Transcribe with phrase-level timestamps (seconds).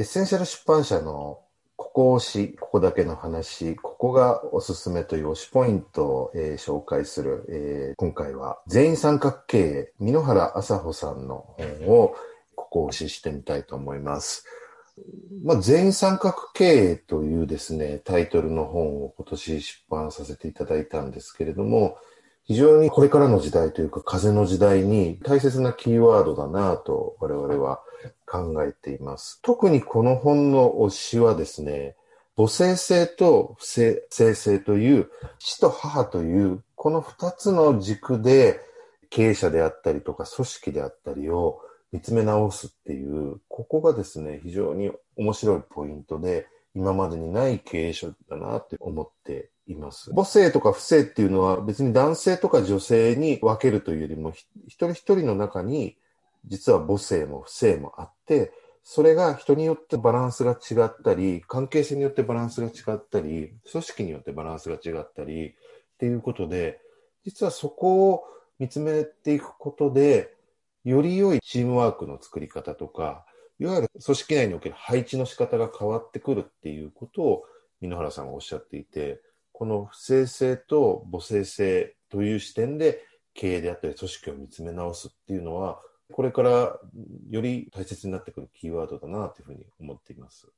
[0.00, 1.40] エッセンシャル出版社の
[1.76, 12.14] ここ推し、ここだけの話、ここがおすすめという推しポイントを、えー、紹介する、えー、今回は全員参画経営、箕原麻穂さんの本を
[12.54, 14.46] ここ推ししてみたいと思います。
[15.44, 21.98] まあ、全員参画経営というですね、タイトルの本を今年出版させていただいたんですけれども、
[22.44, 27.82] 非常にこれからの時代というか風の時代に大切なキーワードだなと我々は
[28.26, 29.40] 考えています。
[29.42, 31.96] 特にこの本の推しはですね、
[32.36, 38.60] 母性性と不正性という父と母というこの二つの軸で
[39.10, 41.60] 経営者であったりとか組織であったりを
[41.92, 50.12] 見つめ直すっていう、ここがですね、非常に面白いポイントで、今までにない経営者だなって思っています。
[50.14, 54.32] 母性とか不正っていうのは別に男性とか女性に分けるというよりも、
[54.66, 55.96] 一人一人の中に
[56.46, 65.52] 実は母性も不正もあって、それが人によってバランスが違ったり、関係性によってバランスが違ったり、組織によってバランスが違ったり、っ
[65.98, 66.80] ていうことで、
[67.24, 68.24] 実はそこを
[68.58, 70.34] 見つめていくことで、
[70.84, 73.26] より良いチームワークの作り方とか、
[73.58, 77.44] いわゆる組織内における配置の仕方が変わってくるっていうことを、
[77.82, 79.20] 箕原さんがおっしゃっていて、
[79.52, 85.80] この不正性と母性性という視点で経営であったり組織を見つめ直すっていうのは、
[86.12, 86.78] これから
[87.30, 90.48] より大切になってくるキーワードだなというふうに思っています。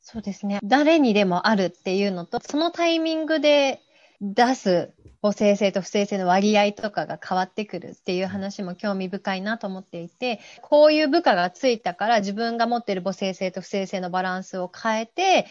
[0.00, 0.58] そうですね。
[0.64, 3.82] 誰にでもあるっていうのと、そのタイミングで
[4.20, 15.46] 出す母性性と不正性の割合とかが変わってくるっていう話も興味深いなと思っていて、こういう部下がついたから自分が持っている母性性と不正性のバランスを変えて、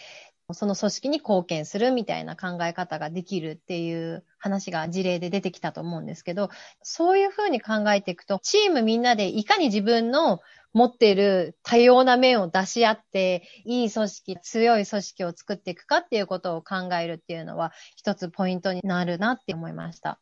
[0.53, 6.49] その組織に貢献するみたいな考え方ができるっていう話が事例で出てきたと思うんですけど、
[6.81, 10.39] そういうふうに考えていくと、チームみんなでいかに自分の
[10.71, 20.17] 持っている多様な面を出し合って、いい組織、強い組織を作っていくかっていうことを考えるっていうのは、一つポイントになるなって思いました。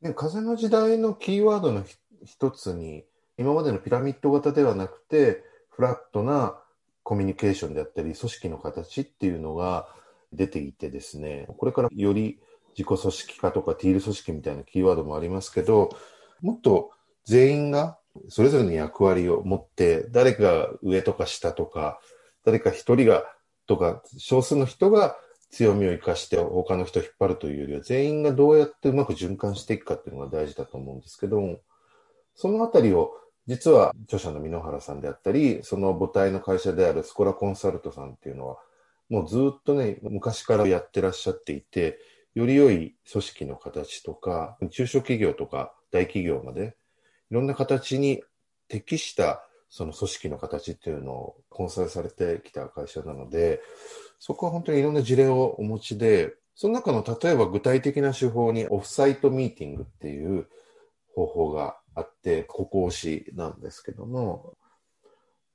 [0.00, 1.84] ね、風の時代のキーワードの
[2.24, 3.04] 一つに、
[3.36, 6.61] 今までのピラミッド型ではなくて、フラットな
[7.02, 9.88] コミュニケーションであったり、組織の形っていうのが
[10.32, 12.38] 出ていてですね、これからより
[12.76, 15.90] 自己組織化とかティール組織みたいなキーワードもありますけど、
[16.40, 16.90] もっと
[17.24, 17.98] 全員が
[18.28, 22.00] それぞれの役割を持って、誰か上とか下とか、
[22.44, 23.24] 誰か一人が
[23.66, 25.16] とか、少数の人が
[25.50, 31.60] 強みを生かして他の人を引っ張るというよりは、全員がどうやってうまく循環していくかっていうのが大事だと思うんですけども、
[32.34, 33.12] そのあたりを
[33.46, 38.58] 実は著者の箕原さんであったり、その母体の会社であるスコラコンサルトさんっていうのは、
[39.08, 41.98] もうずっとね、昔からやってらっしゃっていて、
[42.34, 46.76] より良い組織の形とか、中小企業とか大企業まで、
[47.30, 48.22] いろんな形に
[48.68, 53.60] 適したその組織の形っていうのをコンサルされてきた会社なので、
[54.18, 60.46] そこは本当にいろんな事例をお持ちで、その中の例えば具体的な手法にオフサイトミーティングっていう
[61.14, 61.78] 方法が
[62.22, 64.54] って、ここ推しなんですけども、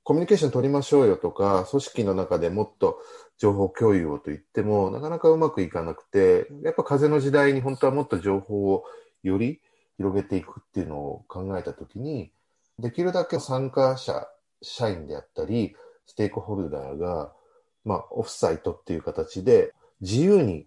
[0.04, 3.00] コミュニケーション取りましょうよとか、組織の中でもっと
[3.38, 8.84] 情報共有をと言っても、なかなかうまくいかなくて、やっぱ風の時代に本当はもっと情報を
[9.22, 9.60] より
[9.96, 12.30] 広げていくっていうのを考えたときに、
[12.78, 14.28] できるだけ参加者、
[14.62, 15.74] 社員であったり、
[16.06, 17.32] ステークホルダーが、
[17.84, 20.66] まあ、オフサイトっていう形で自由に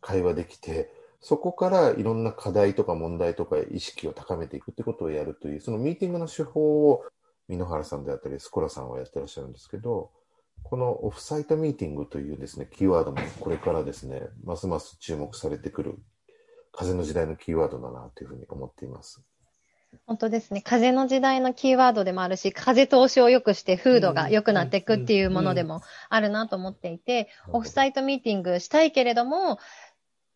[0.00, 0.90] 会話できて、
[1.26, 7.02] そこからいろんな課題とか問題とか意識を高めていくってことをやるという、そのミーティングの手法を、
[7.48, 10.12] 箕原さんであったり、スコラさんはやってらっしゃるんですけど、
[10.62, 15.98] このオフサイトミーティングというですね、キーワードもこれからですね、ますます注目されてくる、
[16.70, 19.20] 風の時代のキーワードだなというふうに思っています。
[20.06, 20.62] 本当ですね。
[20.62, 29.58] 風の時代のキーワードでもあるし、風通しを良くして風土が良くなっていくっていうものでもあるなと思っていて、オフサイトミーティングしたいけれども、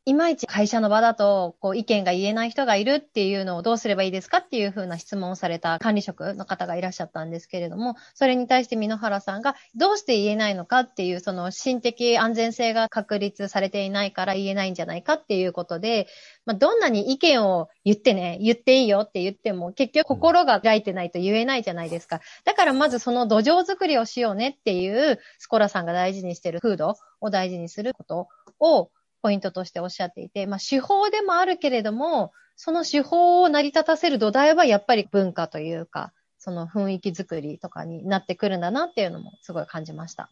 [0.07, 16.07] いまいち会社の場だと、こう、意見が言えない人がいるっていうのをどうすればいいですかっていうふうな質問をされた管理職の方がいらっしゃったんですけれども、それに対して箕原さんが、どうして言えないのかっていう、その、心的安全性が確立されていないから言えないんじゃないかっていうことで、
[16.47, 22.23] まあ、どんなに意見を言ってね、言っていいよって言っても、結局心が開いてないと言えないじゃないですか。
[22.47, 28.29] だからまずその土壌作りをしようねっていう、スコラさんが大事にしてる風土を大事にすること
[28.59, 28.91] を、
[29.23, 40.31] ポイントとしておっしゃっていて、まあ、手法でもあるけれども、その手法を成り立たせる土台はやっぱり文化というか、その雰囲気作りとかになってくるんだなっていうのもすごい感じました。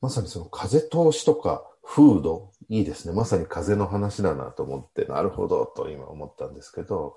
[0.00, 3.14] まさにその風通しとか風土、いいですね。
[3.14, 7.16] まさに風の話だなと思って、なるほどと今思ったんですけど、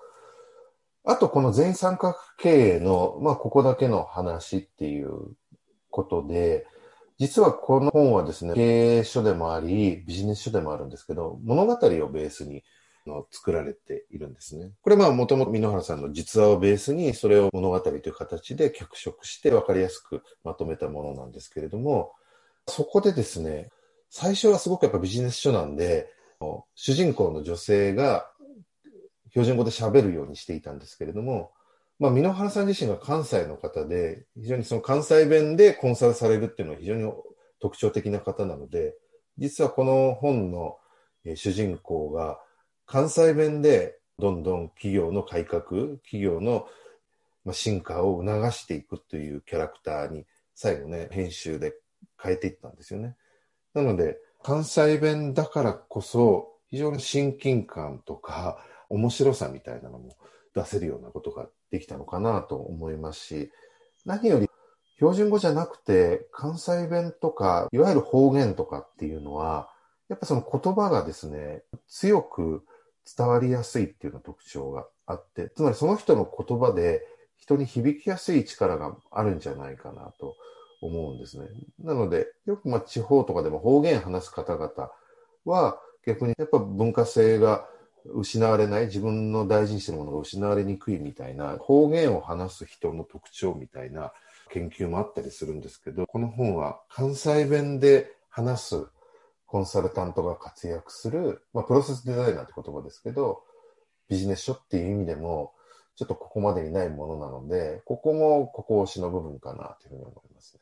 [1.03, 5.11] あと、この全三角経営の、まあ、ここだけの話っていう
[5.89, 6.67] ことで、
[7.19, 12.63] 実はこの本はですね、経営書でもあり、ビジネス書でもあるんですけど、物語をベースに
[13.05, 14.71] の作られているんですね。
[14.81, 22.13] これまあもともと箕原さんの実話をベースにそれを物語という形で脚色して分かりやすくまとめたものなんですけれども、
[22.67, 23.69] そこでですね、
[24.09, 26.09] 最初はすごくやっぱビジネス書なんで、
[26.75, 28.31] 主人公の女性が
[29.31, 31.51] 標準語で喋るようにしていたんですけれども、
[31.99, 37.11] まあ、箕原さん自身が関西の方で、非常にその関西弁でコンサルされるっていうのは非常に
[37.59, 38.95] 特徴的な方なので、
[39.37, 40.77] 実はこの本の
[41.35, 42.39] 主人公が
[42.85, 45.61] 関西弁でどんどん企業の改革、
[46.03, 46.67] 企業の
[47.51, 50.25] 進化を促していくというキャラクターに
[50.55, 51.75] 最後ね、編集で
[52.21, 53.15] 変えていったんですよね。
[53.73, 60.15] なので、関西弁だからこそ、非常に親近感とか面白さみたいなのも
[60.59, 63.51] 出せるようなことができたのかなと思いますし、
[64.05, 64.49] 何より
[64.95, 69.69] 標準語じゃなくて関西弁とか、いわゆる方言とかっていうのは、
[70.09, 72.65] やっぱその言葉がですね、強く
[73.17, 77.01] 伝わりやすいっていうの特徴があって、つまりその人の言葉で
[77.37, 80.35] 人に響きやすい力があるんじゃないかなと
[80.81, 81.47] 思うんですね。
[81.79, 84.91] なので、よくまあ地方とかでも方言話す方々
[85.45, 87.65] は逆にやっぱ文化性が
[88.05, 94.13] 失われない、自分の大事にしてるものが失われにくいみたいな方言を話す人の特徴みたいな
[94.51, 98.87] 研究もあったりするんですけど、この本は関西弁で話す
[99.45, 103.43] コンサルタントが活躍する、まあ、プロセスデザイナーって言葉ですけど、
[104.07, 105.53] ビジネス書っていう意味でも、
[105.95, 110.61] ちょっとここまでにないものなので、ここもここ推しの部分かなというふうに思いますね。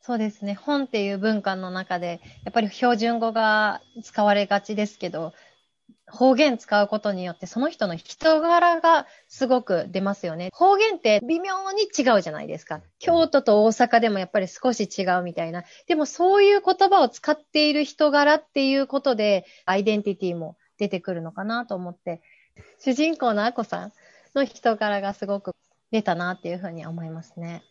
[0.00, 0.54] そうですね。
[0.54, 5.32] 本っていう文化の中で、やっぱり標準語が使われがちですけど、
[6.06, 10.50] 方言使うことによってその人の人柄がすごく出ますよね。
[10.52, 12.82] 方言って微妙に違うじゃないですか。
[12.98, 15.64] 京都と大阪でもやっぱり少し違うみたいな。
[15.86, 22.20] でもそういう言葉を使っている人柄っていうことでアイデンティティも出てくるのかなと思って、
[22.78, 23.92] 主人公のアコさん
[24.34, 25.54] の人柄がすごく
[25.90, 27.62] 出たなっていうふうに思いますね。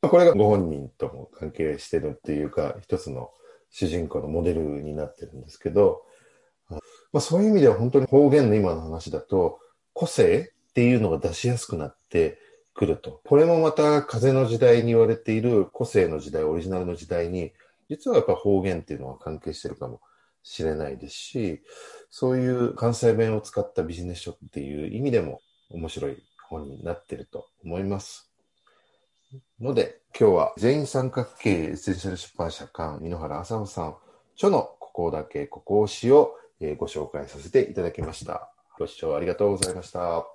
[0.00, 3.30] これがご本人とも関係してるっていうか、一つの
[3.70, 6.04] 主人公のモデルになってるんですけど、
[7.14, 9.60] まあ、そういう意味では本当に方言の今の話だと、
[9.92, 12.40] 個性っていうのが出しやすくなって
[12.74, 13.20] くると。
[13.24, 17.52] これもまた風の時代に言われている個性の時代、オリジナルの時代に、
[17.88, 20.00] 実はやっぱ方言っていうのは関係してるかも
[20.42, 21.62] しれないですし、
[22.10, 25.40] そういう関西弁を使ったビジネス書っていう意味でも
[25.70, 28.28] 面白い本になってると思います。
[29.60, 33.96] ので、今日は全員三角形エッセンシャル出版社館、井ノ原浅野さん、
[34.34, 36.34] 書のここだけここをしを
[36.70, 38.50] えご紹介させていただきました。
[38.78, 40.26] ご視聴ありがとうございました。